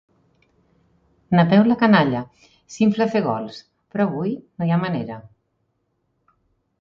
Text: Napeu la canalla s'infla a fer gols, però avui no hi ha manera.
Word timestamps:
Napeu 1.39 1.67
la 1.71 1.75
canalla 1.81 2.23
s'infla 2.75 3.07
a 3.07 3.11
fer 3.15 3.21
gols, 3.27 3.59
però 3.93 4.07
avui 4.11 4.33
no 4.41 4.69
hi 4.71 4.73
ha 4.77 4.81
manera. 4.85 5.19